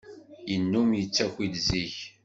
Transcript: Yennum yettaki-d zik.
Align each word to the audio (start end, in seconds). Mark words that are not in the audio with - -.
Yennum 0.51 0.89
yettaki-d 0.99 1.55
zik. 1.67 1.95